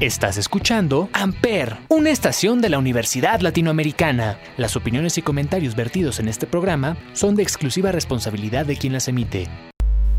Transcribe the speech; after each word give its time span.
Estás 0.00 0.38
escuchando 0.38 1.10
Amper, 1.12 1.76
una 1.90 2.08
estación 2.08 2.62
de 2.62 2.70
la 2.70 2.78
Universidad 2.78 3.40
Latinoamericana. 3.40 4.38
Las 4.56 4.74
opiniones 4.74 5.18
y 5.18 5.22
comentarios 5.22 5.76
vertidos 5.76 6.20
en 6.20 6.28
este 6.28 6.46
programa 6.46 6.96
son 7.12 7.34
de 7.34 7.42
exclusiva 7.42 7.92
responsabilidad 7.92 8.64
de 8.64 8.78
quien 8.78 8.94
las 8.94 9.08
emite. 9.08 9.46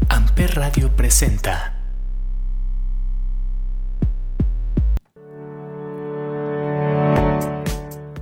Amper 0.08 0.54
Radio 0.54 0.96
presenta. 0.96 1.80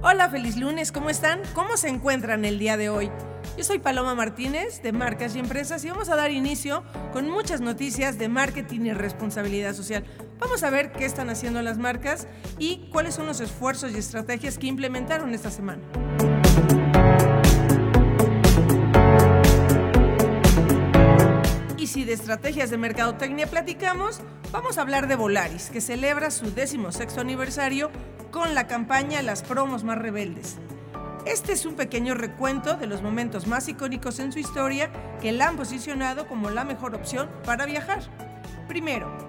Hola, 0.02 0.30
feliz 0.30 0.56
lunes, 0.56 0.94
¿cómo 0.94 1.10
están? 1.10 1.42
¿Cómo 1.54 1.76
se 1.76 1.90
encuentran 1.90 2.46
el 2.46 2.58
día 2.58 2.78
de 2.78 2.88
hoy? 2.88 3.12
Yo 3.58 3.66
soy 3.66 3.80
Paloma 3.80 4.16
Martínez 4.16 4.82
de 4.82 4.94
Marcas 4.94 5.36
y 5.36 5.40
Empresas 5.40 5.84
y 5.84 5.90
vamos 5.90 6.08
a 6.08 6.16
dar 6.16 6.32
inicio 6.32 6.84
con 7.12 7.30
muchas 7.30 7.60
noticias 7.60 8.18
de 8.18 8.30
marketing 8.30 8.86
y 8.86 8.94
responsabilidad 8.94 9.74
social. 9.74 10.06
Vamos 10.40 10.64
a 10.64 10.70
ver 10.70 10.94
qué 10.94 11.06
están 11.06 11.30
haciendo 11.30 11.62
las 11.62 11.78
marcas 11.78 12.26
y 12.58 12.90
cuáles 12.92 13.16
son 13.16 13.26
los 13.26 13.42
esfuerzos 13.42 13.92
y 13.92 13.98
estrategias 13.98 14.58
que 14.58 14.68
implementaron 14.68 15.34
esta 15.34 15.52
semana. 15.52 15.84
Y 21.78 21.88
si 21.88 22.06
de 22.06 22.14
estrategias 22.14 22.70
de 22.70 22.78
mercadotecnia 22.78 23.48
platicamos, 23.48 24.22
vamos 24.54 24.78
a 24.78 24.82
hablar 24.82 25.08
de 25.08 25.18
Volaris, 25.18 25.70
que 25.70 25.82
celebra 25.82 26.32
su 26.32 26.54
décimo 26.54 26.94
sexto 26.94 27.20
aniversario 27.20 27.92
con 28.32 28.56
la 28.56 28.68
campaña 28.68 29.22
Las 29.22 29.44
promos 29.44 29.84
más 29.84 29.98
rebeldes. 29.98 30.58
Este 31.26 31.52
es 31.52 31.66
un 31.66 31.76
pequeño 31.76 32.16
recuento 32.16 32.78
de 32.78 32.88
los 32.88 33.02
momentos 33.02 33.46
más 33.46 33.68
icónicos 33.68 34.20
en 34.20 34.32
su 34.32 34.40
historia 34.40 34.90
que 35.22 35.34
la 35.34 35.50
han 35.50 35.58
posicionado 35.58 36.28
como 36.28 36.50
la 36.50 36.64
mejor 36.64 36.96
opción 36.96 37.30
para 37.44 37.66
viajar. 37.66 38.00
Primero, 38.68 39.29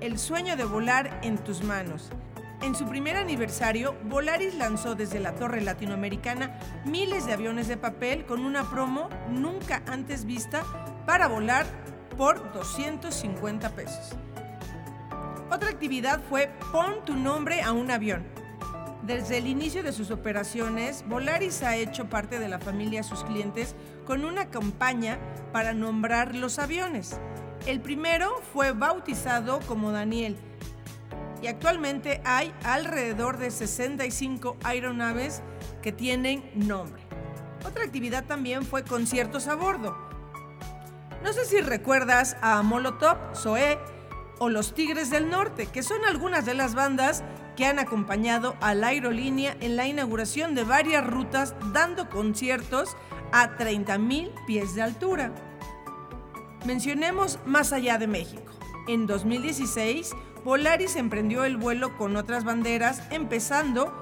el 0.00 0.18
sueño 0.18 0.56
de 0.56 0.64
volar 0.64 1.20
en 1.22 1.38
tus 1.38 1.62
manos. 1.62 2.10
En 2.62 2.74
su 2.74 2.86
primer 2.86 3.16
aniversario, 3.16 3.94
Volaris 4.04 4.54
lanzó 4.54 4.94
desde 4.94 5.20
la 5.20 5.34
torre 5.34 5.60
latinoamericana 5.60 6.58
miles 6.84 7.26
de 7.26 7.34
aviones 7.34 7.68
de 7.68 7.76
papel 7.76 8.24
con 8.24 8.44
una 8.44 8.68
promo 8.70 9.08
nunca 9.30 9.82
antes 9.86 10.24
vista 10.24 10.64
para 11.06 11.28
volar 11.28 11.66
por 12.16 12.52
250 12.52 13.70
pesos. 13.70 14.16
Otra 15.50 15.70
actividad 15.70 16.20
fue 16.28 16.50
pon 16.72 17.04
tu 17.04 17.14
nombre 17.14 17.62
a 17.62 17.72
un 17.72 17.90
avión. 17.90 18.24
Desde 19.02 19.38
el 19.38 19.46
inicio 19.46 19.84
de 19.84 19.92
sus 19.92 20.10
operaciones, 20.10 21.04
Volaris 21.06 21.62
ha 21.62 21.76
hecho 21.76 22.08
parte 22.08 22.40
de 22.40 22.48
la 22.48 22.58
familia 22.58 23.00
a 23.00 23.04
sus 23.04 23.22
clientes 23.22 23.76
con 24.04 24.24
una 24.24 24.46
campaña 24.46 25.18
para 25.52 25.74
nombrar 25.74 26.34
los 26.34 26.58
aviones. 26.58 27.20
El 27.66 27.80
primero 27.80 28.40
fue 28.52 28.70
bautizado 28.70 29.58
como 29.66 29.90
Daniel 29.90 30.36
y 31.42 31.48
actualmente 31.48 32.22
hay 32.24 32.54
alrededor 32.62 33.38
de 33.38 33.50
65 33.50 34.56
aeronaves 34.62 35.42
que 35.82 35.90
tienen 35.90 36.48
nombre. 36.54 37.02
Otra 37.66 37.82
actividad 37.82 38.24
también 38.24 38.64
fue 38.64 38.84
conciertos 38.84 39.48
a 39.48 39.56
bordo. 39.56 39.98
No 41.24 41.32
sé 41.32 41.44
si 41.44 41.60
recuerdas 41.60 42.36
a 42.40 42.62
Molotov, 42.62 43.18
Zoé 43.34 43.80
o 44.38 44.48
los 44.48 44.72
Tigres 44.72 45.10
del 45.10 45.28
Norte, 45.28 45.66
que 45.66 45.82
son 45.82 46.04
algunas 46.04 46.46
de 46.46 46.54
las 46.54 46.76
bandas 46.76 47.24
que 47.56 47.66
han 47.66 47.80
acompañado 47.80 48.54
a 48.60 48.74
la 48.74 48.88
aerolínea 48.88 49.56
en 49.60 49.74
la 49.74 49.88
inauguración 49.88 50.54
de 50.54 50.62
varias 50.62 51.04
rutas 51.04 51.56
dando 51.72 52.08
conciertos 52.10 52.96
a 53.32 53.56
30.000 53.56 54.30
pies 54.46 54.76
de 54.76 54.82
altura. 54.82 55.32
Mencionemos 56.64 57.38
más 57.44 57.72
allá 57.72 57.98
de 57.98 58.06
México. 58.06 58.52
En 58.88 59.06
2016, 59.06 60.12
Volaris 60.44 60.96
emprendió 60.96 61.44
el 61.44 61.56
vuelo 61.56 61.96
con 61.96 62.16
otras 62.16 62.44
banderas, 62.44 63.02
empezando 63.10 63.92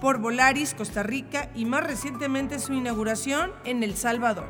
por 0.00 0.18
Volaris 0.18 0.74
Costa 0.74 1.02
Rica 1.02 1.50
y 1.54 1.64
más 1.64 1.84
recientemente 1.84 2.58
su 2.58 2.72
inauguración 2.72 3.52
en 3.64 3.82
El 3.82 3.96
Salvador. 3.96 4.46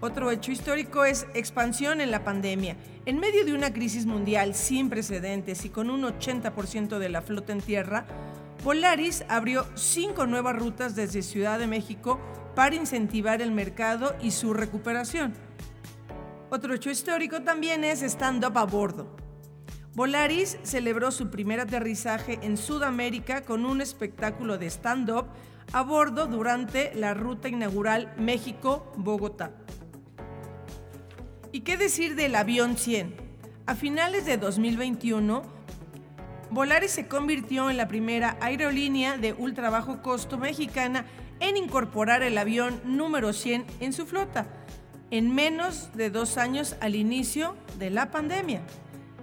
Otro 0.00 0.30
hecho 0.30 0.52
histórico 0.52 1.04
es 1.04 1.26
expansión 1.34 2.00
en 2.00 2.10
la 2.10 2.24
pandemia. 2.24 2.76
En 3.06 3.18
medio 3.20 3.44
de 3.44 3.54
una 3.54 3.72
crisis 3.72 4.06
mundial 4.06 4.54
sin 4.54 4.90
precedentes 4.90 5.64
y 5.64 5.70
con 5.70 5.88
un 5.88 6.02
80% 6.02 6.98
de 6.98 7.08
la 7.08 7.22
flota 7.22 7.52
en 7.52 7.60
tierra, 7.60 8.06
Volaris 8.62 9.24
abrió 9.28 9.66
cinco 9.74 10.26
nuevas 10.26 10.56
rutas 10.56 10.94
desde 10.94 11.22
Ciudad 11.22 11.58
de 11.58 11.66
México 11.66 12.20
para 12.54 12.76
incentivar 12.76 13.42
el 13.42 13.50
mercado 13.50 14.14
y 14.22 14.30
su 14.30 14.54
recuperación. 14.54 15.34
Otro 16.54 16.72
hecho 16.72 16.88
histórico 16.88 17.42
también 17.42 17.82
es 17.82 18.00
stand-up 18.02 18.56
a 18.58 18.64
bordo. 18.64 19.08
Volaris 19.94 20.56
celebró 20.62 21.10
su 21.10 21.28
primer 21.28 21.58
aterrizaje 21.58 22.38
en 22.42 22.56
Sudamérica 22.56 23.42
con 23.42 23.66
un 23.66 23.80
espectáculo 23.80 24.56
de 24.56 24.70
stand-up 24.70 25.26
a 25.72 25.82
bordo 25.82 26.28
durante 26.28 26.94
la 26.94 27.12
ruta 27.12 27.48
inaugural 27.48 28.14
México-Bogotá. 28.18 29.50
¿Y 31.50 31.62
qué 31.62 31.76
decir 31.76 32.14
del 32.14 32.36
avión 32.36 32.76
100? 32.76 33.16
A 33.66 33.74
finales 33.74 34.24
de 34.24 34.36
2021, 34.36 35.42
Volaris 36.52 36.92
se 36.92 37.08
convirtió 37.08 37.68
en 37.68 37.78
la 37.78 37.88
primera 37.88 38.36
aerolínea 38.40 39.16
de 39.16 39.32
ultra 39.32 39.70
bajo 39.70 40.02
costo 40.02 40.38
mexicana 40.38 41.04
en 41.40 41.56
incorporar 41.56 42.22
el 42.22 42.38
avión 42.38 42.80
número 42.84 43.32
100 43.32 43.66
en 43.80 43.92
su 43.92 44.06
flota, 44.06 44.46
en 45.14 45.32
menos 45.32 45.90
de 45.94 46.10
dos 46.10 46.38
años 46.38 46.74
al 46.80 46.96
inicio 46.96 47.54
de 47.78 47.88
la 47.88 48.10
pandemia. 48.10 48.62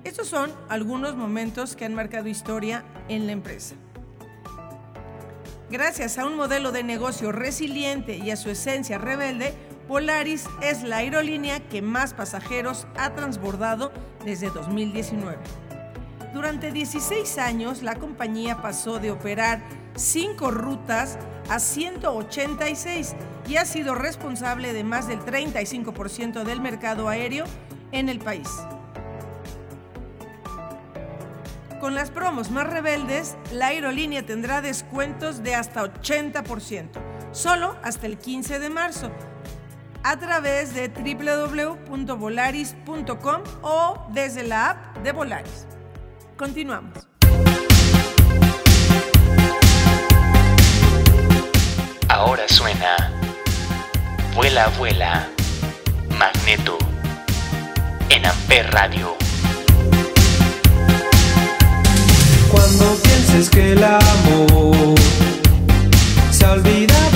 Estos 0.05 0.29
son 0.29 0.49
algunos 0.69 1.17
momentos 1.17 1.75
que 1.75 1.83
han 1.83 1.93
marcado 1.93 2.29
historia 2.29 2.85
en 3.09 3.25
la 3.25 3.33
empresa. 3.33 3.75
Gracias 5.69 6.17
a 6.17 6.25
un 6.25 6.37
modelo 6.37 6.71
de 6.71 6.85
negocio 6.85 7.33
resiliente 7.33 8.15
y 8.15 8.31
a 8.31 8.37
su 8.37 8.49
esencia 8.49 8.99
rebelde, 8.99 9.53
Polaris 9.89 10.45
es 10.61 10.83
la 10.83 10.97
aerolínea 10.97 11.59
que 11.59 11.81
más 11.81 12.13
pasajeros 12.13 12.87
ha 12.95 13.13
transbordado 13.13 13.91
desde 14.23 14.49
2019. 14.49 15.39
Durante 16.33 16.71
16 16.71 17.37
años, 17.37 17.83
la 17.83 17.95
compañía 17.95 18.61
pasó 18.61 18.99
de 18.99 19.11
operar 19.11 19.61
5 19.97 20.51
rutas 20.51 21.17
a 21.51 21.59
186 21.59 23.13
y 23.49 23.57
ha 23.57 23.65
sido 23.65 23.93
responsable 23.93 24.71
de 24.71 24.85
más 24.85 25.09
del 25.09 25.19
35% 25.19 26.43
del 26.43 26.61
mercado 26.61 27.09
aéreo 27.09 27.43
en 27.91 28.07
el 28.07 28.19
país. 28.19 28.47
Con 31.81 31.93
las 31.93 32.09
promos 32.09 32.51
más 32.51 32.69
rebeldes, 32.69 33.35
la 33.51 33.67
aerolínea 33.67 34.25
tendrá 34.25 34.61
descuentos 34.61 35.43
de 35.43 35.55
hasta 35.55 35.83
80%, 35.83 36.87
solo 37.33 37.75
hasta 37.83 38.07
el 38.07 38.17
15 38.17 38.59
de 38.59 38.69
marzo, 38.69 39.11
a 40.03 40.17
través 40.17 40.73
de 40.73 40.87
www.volaris.com 40.87 43.41
o 43.61 44.07
desde 44.13 44.43
la 44.43 44.69
app 44.69 44.99
de 44.99 45.11
Volaris. 45.11 45.67
Continuamos. 46.37 47.11
Ahora 52.13 52.43
suena. 52.49 53.09
Vuela, 54.35 54.67
vuela, 54.77 55.29
Magneto, 56.19 56.77
en 58.09 58.25
Amper 58.25 58.69
Radio. 58.69 59.15
Cuando 62.51 62.95
pienses 63.01 63.49
que 63.49 63.71
el 63.71 63.83
amor 63.83 64.99
se 66.31 66.45
ha 66.45 66.51
olvidado 66.51 67.10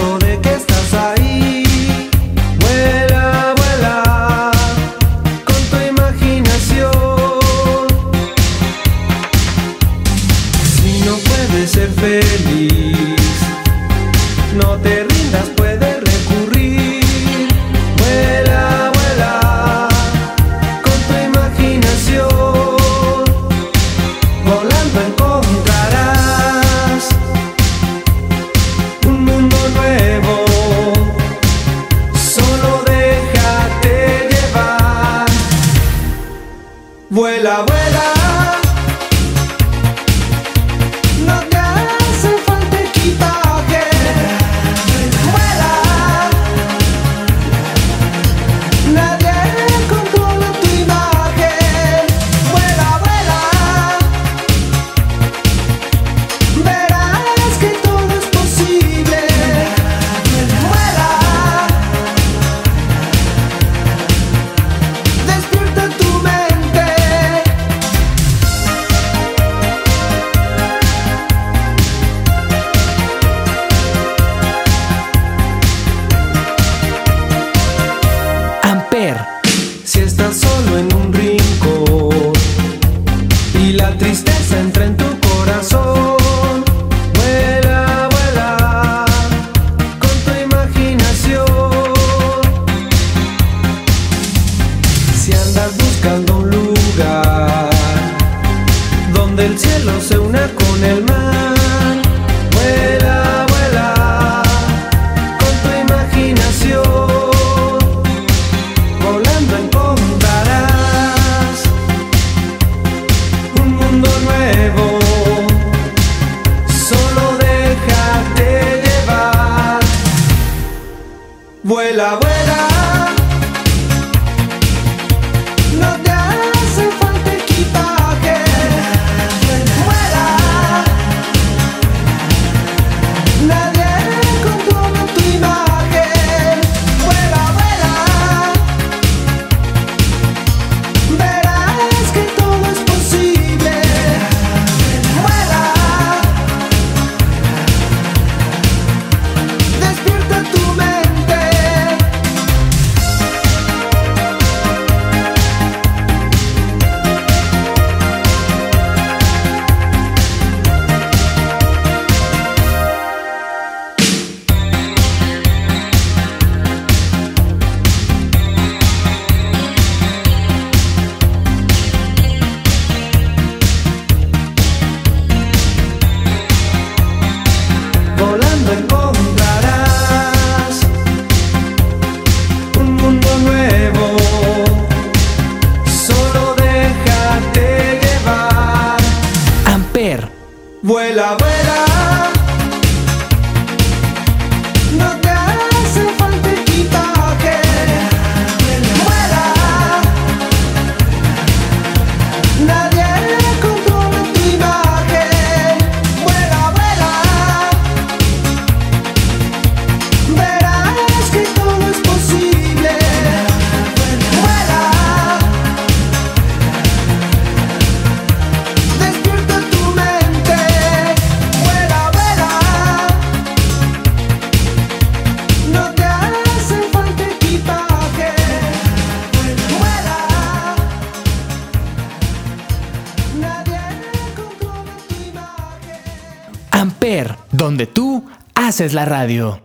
haces 238.75 238.93
la 238.93 239.05
radio. 239.05 239.61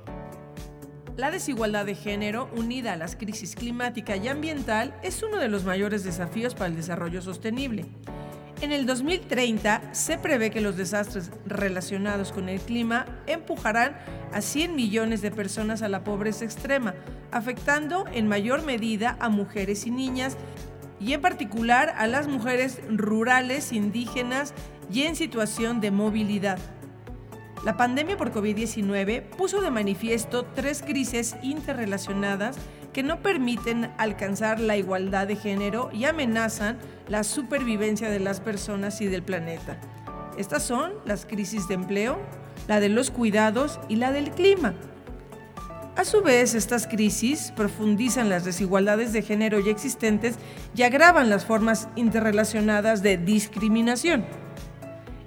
La 1.17 1.33
desigualdad 1.33 1.85
de 1.85 1.97
género, 1.97 2.49
unida 2.57 2.93
a 2.93 2.97
las 2.97 3.17
crisis 3.17 3.57
climática 3.57 4.15
y 4.17 4.29
ambiental, 4.29 4.95
es 5.03 5.25
uno 5.25 5.39
de 5.39 5.49
los 5.49 5.65
mayores 5.65 6.05
desafíos 6.05 6.55
para 6.55 6.67
el 6.67 6.77
desarrollo 6.77 7.21
sostenible. 7.21 7.87
En 8.61 8.71
el 8.71 8.87
2030 8.87 9.95
se 9.95 10.17
prevé 10.17 10.53
que 10.53 10.61
los 10.61 10.77
desastres 10.77 11.33
relacionados 11.45 12.31
con 12.31 12.49
el 12.49 12.61
clima 12.61 13.05
empujarán 13.27 13.97
a 14.33 14.41
100 14.43 14.77
millones 14.77 15.23
de 15.23 15.33
personas 15.33 15.83
a 15.83 15.89
la 15.89 16.05
pobreza 16.05 16.45
extrema, 16.45 16.95
afectando 17.33 18.05
en 18.13 18.29
mayor 18.29 18.63
medida 18.63 19.17
a 19.19 19.29
mujeres 19.29 19.89
y 19.89 19.91
niñas 19.91 20.37
y 21.01 21.15
en 21.15 21.21
particular 21.21 21.97
a 21.99 22.07
las 22.07 22.29
mujeres 22.29 22.79
rurales, 22.89 23.73
indígenas 23.73 24.55
y 24.89 25.03
en 25.03 25.17
situación 25.17 25.81
de 25.81 25.91
movilidad. 25.91 26.61
La 27.65 27.77
pandemia 27.77 28.17
por 28.17 28.33
COVID-19 28.33 29.23
puso 29.37 29.61
de 29.61 29.71
manifiesto 29.71 30.47
tres 30.47 30.83
crisis 30.83 31.37
interrelacionadas 31.43 32.57
que 32.95 33.03
no 33.03 33.21
permiten 33.21 33.91
alcanzar 33.99 34.59
la 34.61 34.79
igualdad 34.79 35.27
de 35.27 35.37
género 35.37 35.91
y 35.93 36.05
amenazan 36.05 36.79
la 37.07 37.23
supervivencia 37.23 38.09
de 38.09 38.19
las 38.19 38.41
personas 38.41 39.03
y 39.03 39.07
del 39.07 39.23
planeta. 39.23 39.79
Estas 40.39 40.63
son 40.63 40.93
las 41.05 41.27
crisis 41.27 41.69
de 41.69 41.75
empleo, 41.75 42.19
la 42.67 42.81
de 42.81 42.89
los 42.89 43.11
cuidados 43.11 43.79
y 43.91 43.97
la 43.97 44.11
del 44.11 44.31
clima. 44.31 44.75
A 45.97 46.05
su 46.07 46.23
vez, 46.23 46.55
estas 46.55 46.87
crisis 46.87 47.53
profundizan 47.55 48.31
las 48.31 48.47
desigualdades 48.47 49.13
de 49.13 49.21
género 49.21 49.61
ya 49.61 49.71
existentes 49.71 50.37
y 50.75 50.83
agravan 50.83 51.29
las 51.29 51.45
formas 51.45 51.89
interrelacionadas 51.95 53.03
de 53.03 53.19
discriminación. 53.19 54.25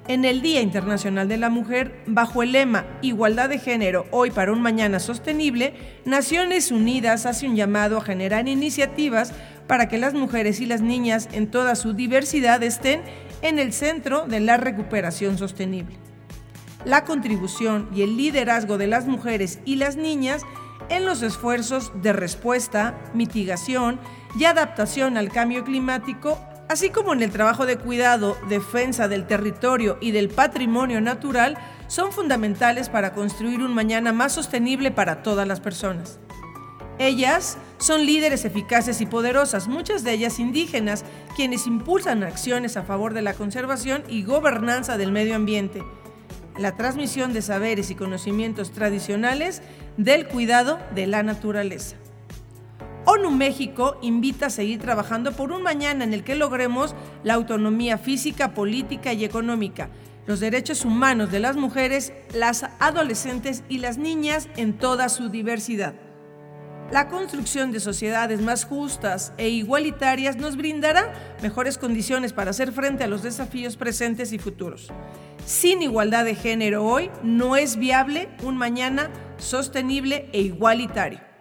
En 0.05 0.25
el 0.25 0.41
Día 0.41 0.60
Internacional 0.60 1.29
de 1.29 1.38
la 1.38 1.50
Mujer, 1.50 2.03
bajo 2.07 2.43
el 2.43 2.51
lema 2.51 2.86
Igualdad 3.01 3.48
de 3.48 3.57
Género, 3.57 4.05
hoy 4.12 4.31
para 4.31 4.51
un 4.51 4.62
mañana 4.62 5.00
sostenible, 5.00 5.75
Naciones 6.03 6.72
Unidas 6.72 7.25
hace 7.25 7.48
un 7.48 7.55
llamado 7.55 7.98
a 7.98 8.03
generar 8.03 8.50
iniciativas 8.50 9.31
para 9.65 9.88
que 9.88 9.98
las 9.98 10.13
mujeres 10.13 10.60
y 10.60 10.65
las 10.65 10.81
niñas 10.81 11.29
en 11.31 11.50
toda 11.50 11.75
su 11.75 11.93
diversidad 11.93 12.62
estén 12.63 13.01
en 13.41 13.60
el 13.60 13.72
centro 13.72 14.27
de 14.27 14.41
la 14.41 14.57
recuperación 14.57 15.38
sostenible. 15.38 15.95
La 16.83 17.05
contribución 17.05 17.88
y 17.95 18.01
el 18.01 18.17
liderazgo 18.17 18.77
de 18.77 18.88
las 18.88 19.07
mujeres 19.07 19.60
y 19.63 19.77
las 19.77 19.95
niñas 19.95 20.41
en 20.89 21.05
los 21.05 21.22
esfuerzos 21.22 21.93
de 22.01 22.12
respuesta, 22.12 23.00
mitigación 23.13 24.01
y 24.38 24.43
adaptación 24.43 25.15
al 25.15 25.29
cambio 25.29 25.63
climático 25.63 26.38
así 26.70 26.89
como 26.89 27.13
en 27.13 27.22
el 27.22 27.32
trabajo 27.32 27.65
de 27.65 27.77
cuidado, 27.77 28.38
defensa 28.50 29.08
del 29.08 29.27
territorio 29.27 29.98
y 30.01 30.12
del 30.12 30.29
patrimonio 30.29 31.01
natural, 31.01 31.58
son 31.88 32.12
fundamentales 32.12 32.89
para 32.89 33.13
construir 33.13 33.62
un 33.62 33.74
mañana 33.74 34.13
más 34.13 34.34
sostenible 34.34 34.91
para 34.91 35.24
todas 35.24 35.48
las 35.48 35.60
personas. 35.60 36.20
Ellas 37.00 37.58
son 37.79 38.05
líderes 38.05 38.46
eficaces 38.46 39.01
y 39.01 39.05
poderosas, 39.05 39.67
muchas 39.67 40.03
de 40.03 40.13
ellas 40.13 40.39
indígenas, 40.39 41.03
quienes 41.36 41.65
impulsan 41.65 42.24
acciones 42.24 42.77
a 42.77 42.84
favor 42.84 43.13
de 43.13 43.24
la 43.24 43.34
conservación 43.34 44.03
y 44.08 44.24
gobernanza 44.24 44.98
del 44.98 45.12
medio 45.12 45.36
ambiente, 45.36 45.84
la 46.58 46.75
transmisión 46.75 47.34
de 47.34 47.41
saberes 47.41 47.89
y 47.89 47.96
conocimientos 47.96 48.72
tradicionales 48.72 49.62
del 49.98 50.27
cuidado 50.27 50.79
de 50.93 51.08
la 51.08 51.24
naturaleza. 51.24 51.96
ONU 53.05 53.31
México 53.31 53.98
invita 54.01 54.45
a 54.45 54.50
seguir 54.50 54.79
trabajando 54.79 55.33
por 55.33 55.51
un 55.51 55.62
mañana 55.62 56.05
en 56.05 56.13
el 56.13 56.24
que 56.24 56.36
logremos 56.36 56.95
la 57.24 57.33
autonomía 57.33 57.98
física, 57.98 58.53
política 58.53 59.12
y 59.12 59.25
económica, 59.25 59.89
los 60.25 60.39
derechos 60.39 60.86
humanos 60.86 61.29
de 61.29 61.41
las 61.41 61.57
mujeres, 61.57 62.13
las 62.33 62.63
adolescentes 62.79 63.63
y 63.67 63.79
las 63.79 63.98
niñas 63.98 64.48
en 64.55 64.74
toda 64.77 65.10
su 65.10 65.27
diversidad. 65.27 65.95
La 66.91 67.10
construcción 67.10 67.72
de 67.72 67.81
sociedades 67.81 68.39
más 68.39 68.65
justas 68.65 69.33
e 69.38 69.50
igualitarias 69.50 70.38
nos 70.38 70.55
brindará 70.55 71.13
mejores 71.41 71.77
condiciones 71.77 72.31
para 72.31 72.51
hacer 72.51 72.72
frente 72.72 73.03
a 73.03 73.07
los 73.07 73.24
desafíos 73.24 73.75
presentes 73.75 74.31
y 74.31 74.38
futuros. 74.38 74.91
Sin 75.45 75.81
igualdad 75.81 76.24
de 76.24 76.36
género 76.36 76.86
hoy 76.86 77.10
no 77.22 77.57
es 77.57 77.75
viable 77.75 78.29
un 78.43 78.55
mañana 78.55 79.10
sostenible 79.38 80.29
e 80.31 80.41
igualitario. 80.41 81.32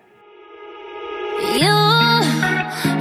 You, 1.52 1.78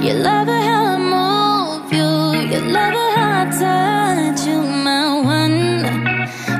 you 0.04 0.12
love 0.12 0.46
it 0.46 0.62
how 0.68 0.84
I 0.84 0.98
move 0.98 1.90
you, 1.90 2.10
you 2.52 2.60
love 2.70 2.92
it 2.92 3.16
how 3.16 3.40
I 3.40 3.50
touch 3.62 4.46
you, 4.46 4.60
my 4.60 5.20
one. 5.22 5.82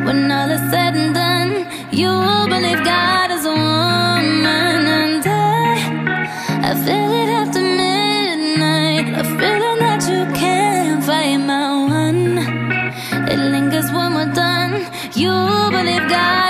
When 0.07 0.31
all 0.31 0.51
is 0.51 0.61
said 0.71 0.97
and 0.97 1.15
done, 1.15 1.67
you 1.91 2.09
believe 2.49 2.83
God 2.83 3.31
is 3.31 3.45
a 3.45 3.51
woman, 3.51 4.87
and 4.99 5.23
I, 5.27 6.71
I 6.71 6.75
feel 6.83 7.13
it 7.23 7.29
after 7.29 7.61
midnight, 7.61 9.09
a 9.21 9.25
feeling 9.25 9.79
that 9.85 10.03
you 10.09 10.25
can't 10.35 11.05
fight, 11.05 11.37
my 11.37 11.69
one. 12.01 12.39
It 13.29 13.39
lingers 13.39 13.93
when 13.93 14.15
we're 14.15 14.33
done. 14.33 14.91
You 15.15 15.31
believe 15.71 16.09
God. 16.09 16.42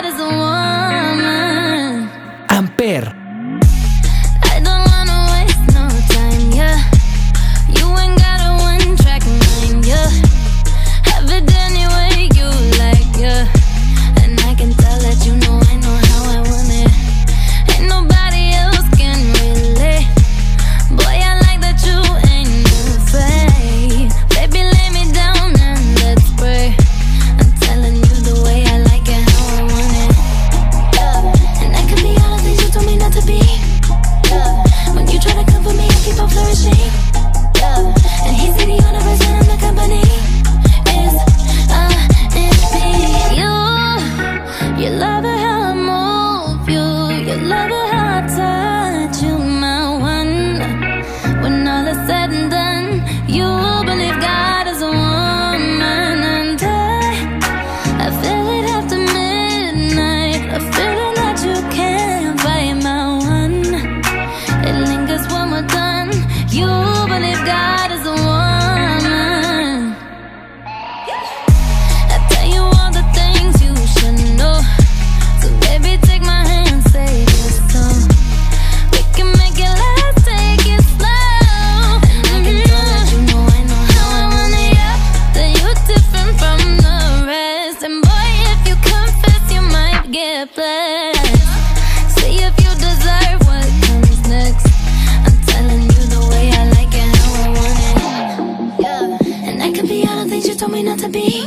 Things 100.42 100.54
you 100.54 100.58
told 100.58 100.72
me 100.72 100.82
not 100.82 100.99
to 100.99 101.08
be. 101.08 101.44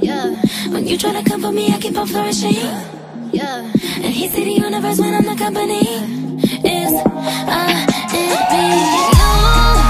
Yeah, 0.00 0.34
when 0.70 0.86
you 0.86 0.98
try 0.98 1.12
to 1.12 1.28
come 1.28 1.40
for 1.40 1.52
me, 1.52 1.72
I 1.72 1.78
keep 1.78 1.96
on 1.96 2.06
flourishing. 2.06 2.54
Yeah, 3.32 3.70
and 3.96 4.12
he 4.12 4.28
see 4.28 4.44
the 4.44 4.52
universe 4.52 4.98
when 4.98 5.14
I'm 5.14 5.24
the 5.24 5.36
company. 5.36 5.82
Is 6.64 6.92
uh, 6.92 7.04
I 7.48 7.86
and 8.12 9.78
me. 9.78 9.83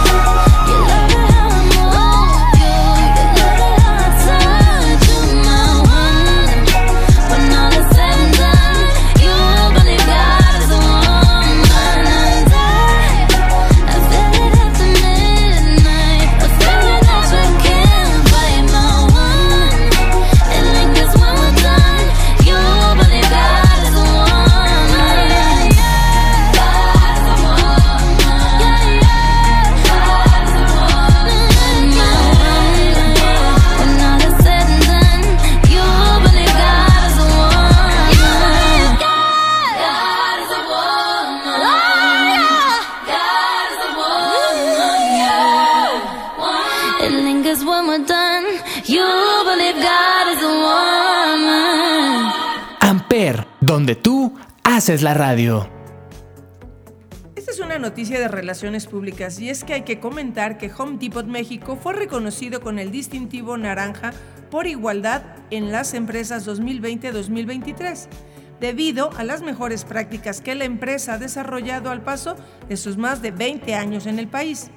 Haces 54.74 55.02
la 55.02 55.14
radio. 55.14 55.68
Esta 57.36 57.52
es 57.52 57.60
una 57.60 57.78
noticia 57.78 58.18
de 58.18 58.26
relaciones 58.26 58.88
públicas 58.88 59.38
y 59.38 59.48
es 59.48 59.62
que 59.62 59.74
hay 59.74 59.82
que 59.82 60.00
comentar 60.00 60.58
que 60.58 60.68
Home 60.76 60.98
Depot 60.98 61.26
México 61.26 61.78
fue 61.80 61.92
reconocido 61.92 62.60
con 62.60 62.80
el 62.80 62.90
distintivo 62.90 63.56
naranja 63.56 64.12
por 64.50 64.66
igualdad 64.66 65.22
en 65.50 65.70
las 65.70 65.94
empresas 65.94 66.44
2020-2023, 66.48 68.08
debido 68.58 69.10
a 69.16 69.22
las 69.22 69.42
mejores 69.42 69.84
prácticas 69.84 70.40
que 70.40 70.56
la 70.56 70.64
empresa 70.64 71.14
ha 71.14 71.18
desarrollado 71.18 71.90
al 71.90 72.02
paso 72.02 72.34
de 72.68 72.76
sus 72.76 72.96
más 72.96 73.22
de 73.22 73.30
20 73.30 73.76
años 73.76 74.06
en 74.06 74.18
el 74.18 74.26
país. 74.26 74.72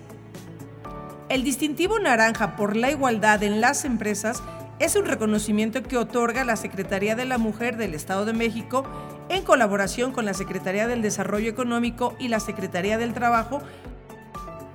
El 1.28 1.44
distintivo 1.44 1.98
naranja 1.98 2.56
por 2.56 2.76
la 2.76 2.92
igualdad 2.92 3.42
en 3.42 3.62
las 3.62 3.84
empresas 3.84 4.44
es 4.80 4.96
un 4.96 5.06
reconocimiento 5.06 5.82
que 5.84 5.98
otorga 5.98 6.44
la 6.44 6.56
Secretaría 6.56 7.16
de 7.16 7.26
la 7.26 7.38
Mujer 7.38 7.78
del 7.78 7.94
Estado 7.94 8.26
de 8.26 8.34
México 8.34 8.86
en 9.30 9.44
colaboración 9.44 10.12
con 10.12 10.26
la 10.26 10.34
Secretaría 10.34 10.88
del 10.88 11.02
Desarrollo 11.02 11.50
Económico 11.50 12.16
y 12.20 12.28
la 12.28 12.40
Secretaría 12.40 12.98
del 12.98 13.14
Trabajo 13.14 13.62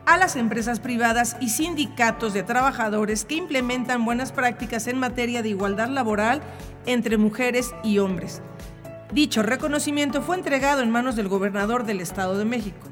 a 0.05 0.17
las 0.17 0.35
empresas 0.35 0.81
privadas 0.81 1.37
y 1.41 1.51
sindicatos 1.51 2.35
de 2.35 2.43
trabajadores 2.43 3.25
que 3.25 3.37
implementan 3.37 4.05
buenas 4.05 4.33
prácticas 4.33 4.89
en 4.89 4.99
materia 4.99 5.43
de 5.43 5.51
igualdad 5.51 5.89
laboral 5.89 6.43
entre 6.87 7.17
mujeres 7.17 7.73
y 7.85 7.99
hombres. 7.99 8.43
Dicho 9.13 9.43
reconocimiento 9.43 10.21
fue 10.21 10.37
entregado 10.37 10.83
en 10.83 10.91
manos 10.91 11.15
del 11.15 11.29
gobernador 11.29 11.85
del 11.85 12.01
Estado 12.01 12.37
de 12.37 12.45
México. 12.45 12.89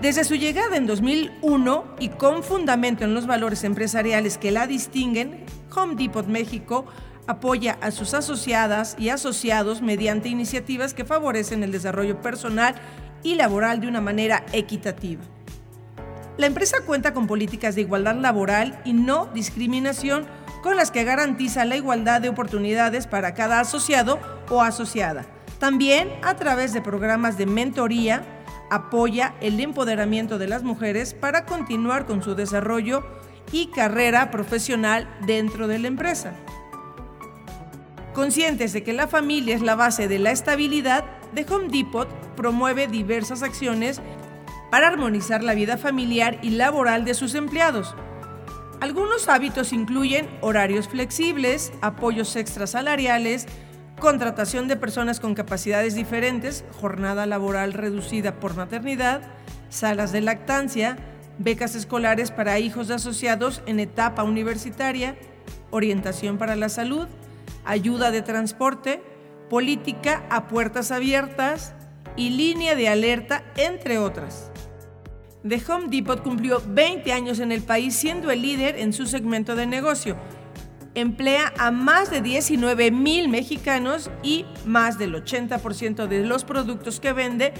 Desde 0.00 0.24
su 0.24 0.34
llegada 0.34 0.78
en 0.78 0.86
2001 0.86 1.84
y 1.98 2.08
con 2.08 2.42
fundamento 2.42 3.04
en 3.04 3.12
los 3.12 3.26
valores 3.26 3.64
empresariales 3.64 4.38
que 4.38 4.50
la 4.50 4.66
distinguen, 4.66 5.44
Home 5.76 5.94
Depot 5.94 6.26
México 6.26 6.86
apoya 7.26 7.76
a 7.82 7.90
sus 7.90 8.14
asociadas 8.14 8.96
y 8.98 9.10
asociados 9.10 9.82
mediante 9.82 10.30
iniciativas 10.30 10.94
que 10.94 11.04
favorecen 11.04 11.62
el 11.62 11.70
desarrollo 11.70 12.18
personal 12.22 12.76
y 13.22 13.34
laboral 13.34 13.82
de 13.82 13.88
una 13.88 14.00
manera 14.00 14.46
equitativa. 14.54 15.20
La 16.38 16.46
empresa 16.46 16.78
cuenta 16.86 17.12
con 17.12 17.26
políticas 17.26 17.74
de 17.74 17.82
igualdad 17.82 18.16
laboral 18.16 18.80
y 18.86 18.94
no 18.94 19.26
discriminación 19.34 20.24
con 20.62 20.76
las 20.76 20.90
que 20.90 21.04
garantiza 21.04 21.66
la 21.66 21.76
igualdad 21.76 22.22
de 22.22 22.30
oportunidades 22.30 23.06
para 23.06 23.34
cada 23.34 23.60
asociado 23.60 24.18
o 24.48 24.62
asociada. 24.62 25.26
También 25.58 26.08
a 26.22 26.36
través 26.36 26.72
de 26.72 26.80
programas 26.80 27.36
de 27.36 27.44
mentoría 27.44 28.22
apoya 28.70 29.34
el 29.40 29.60
empoderamiento 29.60 30.38
de 30.38 30.48
las 30.48 30.62
mujeres 30.62 31.12
para 31.14 31.44
continuar 31.44 32.06
con 32.06 32.22
su 32.22 32.34
desarrollo 32.34 33.04
y 33.52 33.66
carrera 33.66 34.30
profesional 34.30 35.08
dentro 35.26 35.66
de 35.68 35.80
la 35.80 35.88
empresa. 35.88 36.34
Conscientes 38.14 38.72
de 38.72 38.82
que 38.82 38.92
la 38.92 39.08
familia 39.08 39.54
es 39.54 39.62
la 39.62 39.74
base 39.74 40.08
de 40.08 40.18
la 40.18 40.30
estabilidad, 40.30 41.04
The 41.34 41.46
Home 41.50 41.68
Depot 41.68 42.08
promueve 42.36 42.86
diversas 42.86 43.42
acciones 43.42 44.00
para 44.70 44.88
armonizar 44.88 45.42
la 45.42 45.54
vida 45.54 45.76
familiar 45.76 46.38
y 46.42 46.50
laboral 46.50 47.04
de 47.04 47.14
sus 47.14 47.34
empleados. 47.34 47.94
Algunos 48.80 49.28
hábitos 49.28 49.72
incluyen 49.72 50.28
horarios 50.40 50.88
flexibles, 50.88 51.72
apoyos 51.82 52.34
extrasalariales, 52.36 53.46
contratación 54.00 54.66
de 54.66 54.76
personas 54.76 55.20
con 55.20 55.34
capacidades 55.34 55.94
diferentes, 55.94 56.64
jornada 56.80 57.26
laboral 57.26 57.72
reducida 57.72 58.40
por 58.40 58.56
maternidad, 58.56 59.22
salas 59.68 60.10
de 60.10 60.20
lactancia, 60.20 60.96
becas 61.38 61.74
escolares 61.76 62.30
para 62.30 62.58
hijos 62.58 62.88
de 62.88 62.94
asociados 62.94 63.62
en 63.66 63.78
etapa 63.78 64.24
universitaria, 64.24 65.16
orientación 65.70 66.36
para 66.36 66.56
la 66.56 66.68
salud, 66.68 67.06
ayuda 67.64 68.10
de 68.10 68.22
transporte, 68.22 69.02
política 69.48 70.24
a 70.30 70.48
puertas 70.48 70.90
abiertas 70.90 71.74
y 72.16 72.30
línea 72.30 72.74
de 72.74 72.88
alerta, 72.88 73.44
entre 73.56 73.98
otras. 73.98 74.50
The 75.48 75.62
Home 75.68 75.88
Depot 75.88 76.22
cumplió 76.22 76.62
20 76.66 77.12
años 77.12 77.38
en 77.38 77.52
el 77.52 77.62
país 77.62 77.96
siendo 77.96 78.30
el 78.30 78.42
líder 78.42 78.78
en 78.78 78.92
su 78.92 79.06
segmento 79.06 79.56
de 79.56 79.66
negocio. 79.66 80.16
Emplea 80.94 81.52
a 81.56 81.70
más 81.70 82.10
de 82.10 82.20
19 82.20 82.90
mil 82.90 83.28
mexicanos 83.28 84.10
y 84.22 84.44
más 84.64 84.98
del 84.98 85.14
80% 85.14 86.08
de 86.08 86.24
los 86.24 86.44
productos 86.44 86.98
que 86.98 87.12
vende 87.12 87.52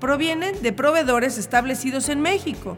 provienen 0.00 0.62
de 0.62 0.72
proveedores 0.72 1.36
establecidos 1.36 2.08
en 2.08 2.20
México. 2.20 2.76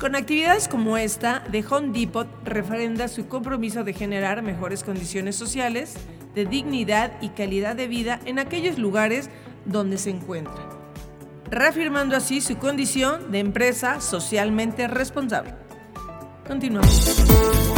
Con 0.00 0.16
actividades 0.16 0.66
como 0.66 0.96
esta, 0.96 1.44
The 1.50 1.64
Home 1.68 1.90
Depot 1.96 2.26
refrenda 2.42 3.06
su 3.06 3.28
compromiso 3.28 3.84
de 3.84 3.92
generar 3.92 4.42
mejores 4.42 4.82
condiciones 4.82 5.36
sociales, 5.36 5.94
de 6.34 6.46
dignidad 6.46 7.12
y 7.20 7.28
calidad 7.28 7.76
de 7.76 7.86
vida 7.86 8.18
en 8.24 8.38
aquellos 8.38 8.78
lugares 8.78 9.28
donde 9.66 9.98
se 9.98 10.10
encuentra, 10.10 10.68
reafirmando 11.50 12.16
así 12.16 12.40
su 12.40 12.56
condición 12.56 13.30
de 13.30 13.40
empresa 13.40 14.00
socialmente 14.00 14.88
responsable. 14.88 15.54
Continuamos. 16.46 17.69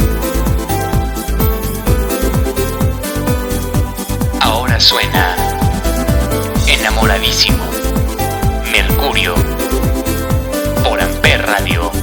Ahora 4.53 4.79
suena 4.79 5.35
Enamoradísimo. 6.67 7.57
Mercurio. 8.71 9.33
Por 10.83 11.01
Amper 11.01 11.43
Radio. 11.43 12.02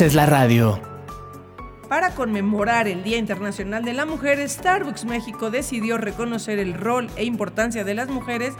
Haces 0.00 0.14
la 0.14 0.24
radio. 0.24 0.80
Para 1.90 2.14
conmemorar 2.14 2.88
el 2.88 3.02
Día 3.02 3.18
Internacional 3.18 3.84
de 3.84 3.92
la 3.92 4.06
Mujer, 4.06 4.38
Starbucks 4.48 5.04
México 5.04 5.50
decidió 5.50 5.98
reconocer 5.98 6.58
el 6.58 6.72
rol 6.72 7.08
e 7.16 7.24
importancia 7.24 7.84
de 7.84 7.92
las 7.92 8.08
mujeres 8.08 8.54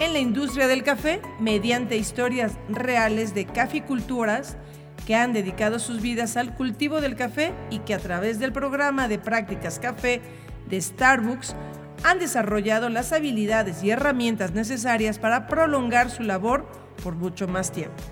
en 0.00 0.12
la 0.12 0.18
industria 0.18 0.66
del 0.66 0.82
café 0.82 1.22
mediante 1.38 1.96
historias 1.96 2.54
reales 2.68 3.34
de 3.34 3.44
caficultoras 3.46 4.56
que 5.06 5.14
han 5.14 5.32
dedicado 5.32 5.78
sus 5.78 6.02
vidas 6.02 6.36
al 6.36 6.56
cultivo 6.56 7.00
del 7.00 7.14
café 7.14 7.52
y 7.70 7.78
que 7.78 7.94
a 7.94 8.00
través 8.00 8.40
del 8.40 8.52
programa 8.52 9.06
de 9.06 9.20
prácticas 9.20 9.78
café 9.78 10.20
de 10.68 10.80
Starbucks 10.80 11.54
han 12.02 12.18
desarrollado 12.18 12.88
las 12.88 13.12
habilidades 13.12 13.84
y 13.84 13.90
herramientas 13.90 14.54
necesarias 14.54 15.20
para 15.20 15.46
prolongar 15.46 16.10
su 16.10 16.24
labor 16.24 16.66
por 17.04 17.14
mucho 17.14 17.46
más 17.46 17.70
tiempo. 17.70 18.02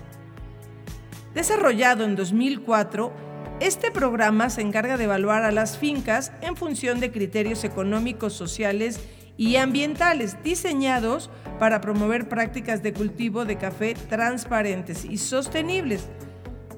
Desarrollado 1.33 2.05
en 2.05 2.15
2004, 2.15 3.11
este 3.59 3.91
programa 3.91 4.49
se 4.49 4.61
encarga 4.61 4.97
de 4.97 5.03
evaluar 5.03 5.43
a 5.43 5.51
las 5.51 5.77
fincas 5.77 6.31
en 6.41 6.55
función 6.55 6.99
de 6.99 7.11
criterios 7.11 7.63
económicos, 7.63 8.33
sociales 8.33 8.99
y 9.37 9.57
ambientales 9.57 10.41
diseñados 10.43 11.29
para 11.59 11.81
promover 11.81 12.27
prácticas 12.27 12.81
de 12.81 12.93
cultivo 12.93 13.45
de 13.45 13.57
café 13.57 13.93
transparentes 14.09 15.05
y 15.05 15.17
sostenibles, 15.17 16.07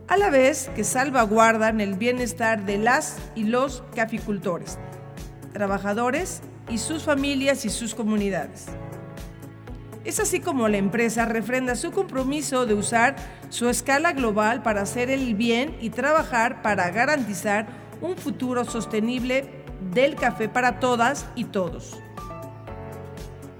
a 0.07 0.17
la 0.17 0.29
vez 0.29 0.69
que 0.75 0.83
salvaguardan 0.83 1.79
el 1.79 1.93
bienestar 1.93 2.65
de 2.65 2.77
las 2.77 3.19
y 3.35 3.45
los 3.45 3.83
caficultores, 3.95 4.77
trabajadores 5.53 6.41
y 6.69 6.77
sus 6.77 7.03
familias 7.03 7.63
y 7.63 7.69
sus 7.69 7.95
comunidades. 7.95 8.65
Es 10.03 10.19
así 10.19 10.39
como 10.39 10.67
la 10.67 10.77
empresa 10.77 11.25
refrenda 11.25 11.75
su 11.75 11.91
compromiso 11.91 12.65
de 12.65 12.73
usar 12.73 13.15
su 13.49 13.69
escala 13.69 14.13
global 14.13 14.63
para 14.63 14.81
hacer 14.81 15.11
el 15.11 15.35
bien 15.35 15.77
y 15.79 15.91
trabajar 15.91 16.63
para 16.63 16.89
garantizar 16.89 17.67
un 18.01 18.17
futuro 18.17 18.65
sostenible 18.65 19.49
del 19.93 20.15
café 20.15 20.49
para 20.49 20.79
todas 20.79 21.27
y 21.35 21.45
todos. 21.45 21.99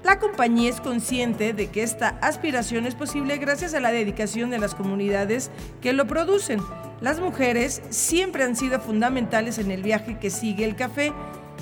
La 0.02 0.18
compañía 0.18 0.68
es 0.68 0.80
consciente 0.80 1.52
de 1.52 1.70
que 1.70 1.84
esta 1.84 2.18
aspiración 2.20 2.86
es 2.86 2.96
posible 2.96 3.38
gracias 3.38 3.72
a 3.72 3.80
la 3.80 3.92
dedicación 3.92 4.50
de 4.50 4.58
las 4.58 4.74
comunidades 4.74 5.52
que 5.80 5.92
lo 5.92 6.08
producen. 6.08 6.60
Las 7.00 7.20
mujeres 7.20 7.82
siempre 7.90 8.42
han 8.42 8.56
sido 8.56 8.80
fundamentales 8.80 9.58
en 9.58 9.70
el 9.70 9.82
viaje 9.82 10.18
que 10.18 10.30
sigue 10.30 10.64
el 10.64 10.74
café, 10.74 11.12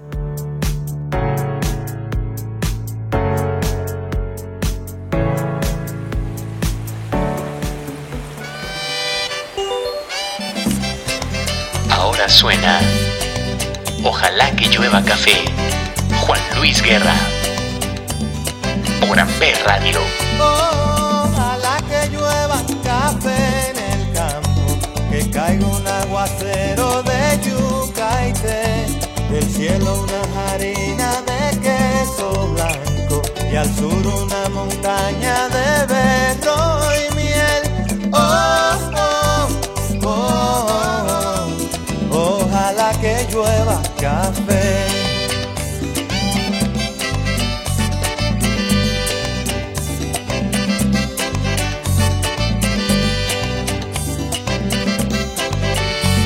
Suena 12.27 12.79
Ojalá 14.03 14.51
que 14.51 14.67
llueva 14.67 15.01
café. 15.01 15.43
Juan 16.21 16.39
Luis 16.57 16.81
Guerra. 16.81 17.13
Por 18.99 19.19
Amper 19.19 19.55
Radio. 19.65 19.99
Ojalá 20.39 21.77
que 21.89 22.09
llueva 22.09 22.61
café 22.83 23.71
en 23.71 23.77
el 23.77 24.13
campo, 24.13 24.77
que 25.09 25.29
caiga 25.29 25.65
un 25.65 25.87
aguacero 25.87 27.03
de 27.03 27.39
yuca 27.43 28.27
y 28.27 28.33
té, 28.33 28.85
del 29.29 29.49
cielo 29.49 30.03
una 30.03 30.51
harina 30.51 31.21
de 31.21 31.59
queso 31.59 32.53
blanco 32.53 33.21
y 33.51 33.55
al 33.55 33.73
sur 33.75 34.05
una 34.05 34.49
montaña 34.49 35.47
de 35.49 35.85
berro 35.87 36.86
café. 43.99 44.87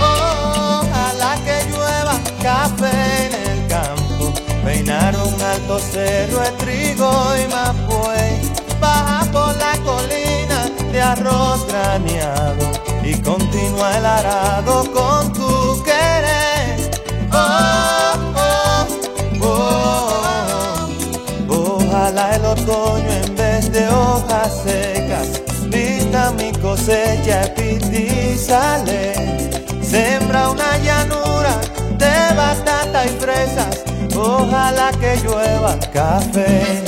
Ojalá 0.01 1.35
que 1.45 1.69
llueva 1.71 2.19
café 2.41 3.25
en 3.25 3.33
el 3.49 3.67
campo, 3.67 4.33
peinar 4.63 5.15
un 5.15 5.41
alto 5.41 5.79
cerro 5.79 6.39
de 6.39 6.51
trigo 6.51 7.11
y 7.37 7.47
mapuey, 7.47 8.51
baja 8.79 9.25
por 9.31 9.55
la 9.55 9.77
colina 9.83 10.69
de 10.91 11.01
arroz 11.01 11.65
graneado 11.67 12.71
y 13.03 13.15
continúa 13.21 13.97
el 13.97 14.05
arado 14.05 14.91
con 14.91 15.33
otoño 22.63 23.11
en 23.11 23.35
vez 23.35 23.71
de 23.71 23.87
hojas 23.89 24.61
secas 24.63 25.41
vista 25.69 26.31
mi 26.31 26.51
cosecha 26.51 27.53
y 27.57 28.37
sale. 28.37 29.13
Sembra 29.81 30.49
una 30.49 30.77
llanura 30.77 31.59
de 31.97 32.35
batata 32.35 33.05
y 33.05 33.09
fresas, 33.19 33.83
ojalá 34.15 34.91
que 34.99 35.17
llueva 35.23 35.77
café. 35.93 36.83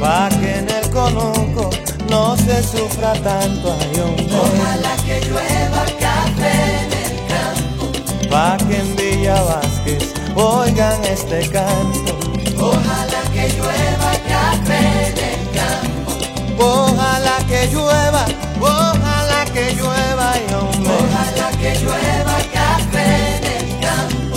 Pa' 0.00 0.28
que 0.40 0.58
en 0.58 0.68
el 0.68 0.90
conuco 0.90 1.70
no 2.10 2.36
se 2.36 2.62
sufra 2.62 3.12
tanto 3.14 3.74
ay, 3.80 4.00
hombre. 4.00 4.36
Ojalá 4.36 4.96
que 5.06 5.20
llueva 5.26 5.84
café 5.98 6.54
en 6.82 6.92
el 7.04 7.16
campo. 7.32 8.30
Pa' 8.30 8.56
que 8.68 8.76
en 8.76 8.96
Villa 8.96 9.42
Vázquez 9.42 10.14
oigan 10.34 11.02
este 11.04 11.48
canto. 11.48 12.15
Ojalá 12.68 13.22
que 13.32 13.44
llueva 13.56 14.10
café 14.28 14.82
en 15.08 15.18
el 15.32 15.42
campo. 15.58 16.10
Ojalá 16.58 17.36
que 17.48 17.60
llueva, 17.72 18.24
ojalá 18.60 19.44
que 19.52 19.64
llueva 19.74 20.28
y 20.36 20.54
hombre. 20.54 20.90
Ojalá 21.00 21.48
que 21.60 21.70
llueva 21.82 22.36
café 22.52 23.08
en 23.36 23.44
el 23.56 23.66
campo. 23.86 24.36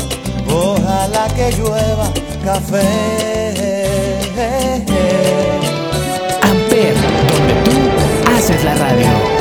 Ojalá 0.54 1.28
que 1.36 1.52
llueva 1.58 2.08
café. 2.44 2.88
Amper, 6.42 6.96
donde 7.02 7.54
tú 7.66 7.76
haces 8.36 8.64
la 8.64 8.76
radio. 8.76 9.39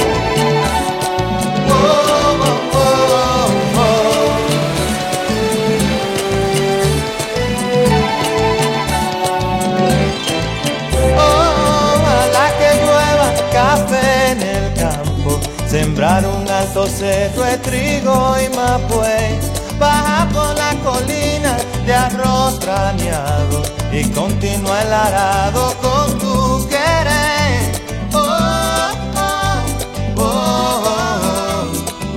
Alto 16.69 16.87
cerro 16.87 17.43
de 17.45 17.59
trigo 17.59 18.37
y 18.41 18.55
mapue, 18.55 19.39
baja 19.79 20.29
por 20.33 20.55
la 20.57 20.75
colina 20.85 21.57
de 21.87 21.95
arroz 21.95 22.59
trañado 22.61 23.63
y 23.93 24.05
continúa 24.11 24.83
el 24.83 24.93
arado 24.93 25.75
con 25.81 26.19
tu 26.19 26.69
querer. 26.69 27.73
Oh, 28.13 28.91
oh, 29.17 30.17
oh, 30.17 30.85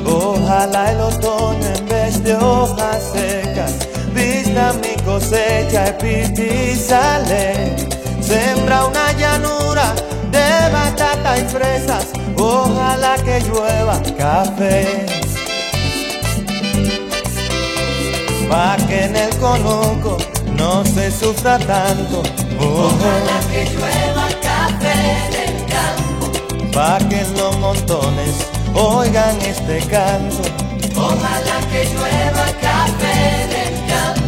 oh. 0.05 0.33
Ojalá 0.33 0.91
el 0.91 1.01
otoño 1.01 1.67
en 1.67 1.85
vez 1.87 2.23
de 2.23 2.35
hojas 2.35 3.03
secas 3.13 3.73
vista 4.13 4.73
mi 4.73 5.01
cosecha 5.03 5.95
y 6.03 6.75
sale. 6.75 7.75
Sembra 8.21 8.85
una 8.85 9.11
llanura 9.13 9.93
de 10.31 10.71
batata 10.71 11.37
y 11.37 11.47
fresas, 11.47 12.07
ojalá 12.37 13.15
que 13.17 13.39
llueva 13.41 14.01
café. 14.17 15.05
Pa' 18.49 18.77
que 18.87 19.05
en 19.05 19.15
el 19.15 19.35
conuco 19.37 20.17
no 20.57 20.83
se 20.85 21.11
sufra 21.11 21.57
tanto. 21.59 22.23
Ojalá 22.59 23.39
que 23.51 23.65
llueva 23.71 24.27
café 24.41 24.95
en 25.25 25.33
el 25.47 25.65
campo. 25.73 26.71
Pa' 26.73 26.99
que 27.09 27.25
los 27.37 27.57
montones 27.57 28.35
oigan 28.73 29.37
este 29.41 29.79
canto. 29.87 30.43
Ojalá 30.95 31.57
que 31.71 31.85
llueva 31.93 32.45
café 32.61 33.13
en 33.43 33.51
el 33.65 33.75
campo. 33.91 34.21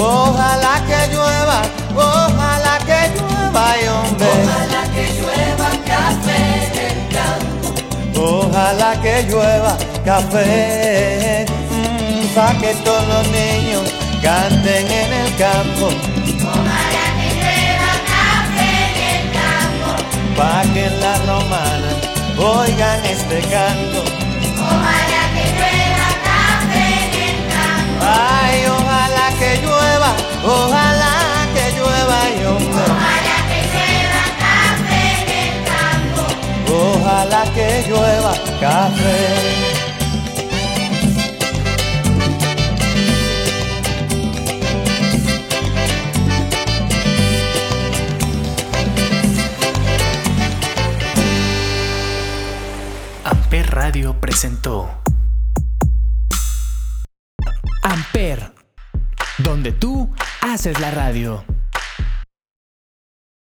Ojalá 0.00 0.80
que 0.86 1.12
llueva, 1.12 1.62
ojalá 1.96 2.78
que 2.86 3.10
llueva, 3.18 3.64
y 3.82 3.88
hombre. 3.88 4.28
Ojalá 4.44 4.82
que 4.94 5.04
llueva 5.18 5.47
Ojalá 8.58 9.00
que 9.00 9.22
llueva 9.30 9.78
café, 10.04 11.46
mm, 11.46 12.34
pa' 12.34 12.58
que 12.58 12.74
todos 12.84 13.06
los 13.06 13.28
niños 13.28 13.84
canten 14.20 14.84
en 14.90 15.12
el 15.12 15.36
campo. 15.36 15.86
Ojalá 15.86 17.04
que 17.18 17.28
llueva 17.38 17.92
café 18.12 18.70
en 18.88 18.96
el 19.12 19.22
campo. 19.38 19.90
Pa' 20.36 20.62
que 20.74 20.86
en 20.86 21.00
la 21.00 21.14
oigan 22.36 23.04
este 23.04 23.38
canto. 23.42 24.07
Que 37.44 37.84
llueva 37.88 38.34
café. 38.60 39.68
Amper 53.24 53.70
Radio 53.70 54.20
presentó 54.20 54.90
Amper, 57.84 58.52
donde 59.38 59.70
tú 59.72 60.12
haces 60.42 60.80
la 60.80 60.90
radio. 60.90 61.44